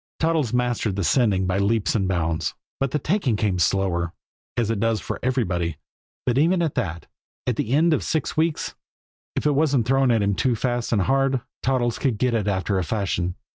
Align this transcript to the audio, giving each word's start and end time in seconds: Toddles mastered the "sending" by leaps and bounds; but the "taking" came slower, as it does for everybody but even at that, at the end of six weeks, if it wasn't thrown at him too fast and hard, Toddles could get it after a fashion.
Toddles 0.19 0.51
mastered 0.51 0.95
the 0.95 1.03
"sending" 1.03 1.45
by 1.45 1.59
leaps 1.59 1.93
and 1.93 2.07
bounds; 2.07 2.55
but 2.79 2.89
the 2.89 2.97
"taking" 2.97 3.35
came 3.35 3.59
slower, 3.59 4.13
as 4.57 4.71
it 4.71 4.79
does 4.79 4.99
for 4.99 5.19
everybody 5.21 5.77
but 6.25 6.39
even 6.39 6.63
at 6.63 6.73
that, 6.73 7.05
at 7.45 7.55
the 7.55 7.69
end 7.73 7.93
of 7.93 8.01
six 8.03 8.35
weeks, 8.35 8.73
if 9.35 9.45
it 9.45 9.51
wasn't 9.53 9.85
thrown 9.85 10.09
at 10.09 10.23
him 10.23 10.33
too 10.33 10.55
fast 10.55 10.91
and 10.91 11.03
hard, 11.03 11.41
Toddles 11.61 11.99
could 11.99 12.17
get 12.17 12.33
it 12.33 12.47
after 12.47 12.79
a 12.79 12.83
fashion. 12.83 13.35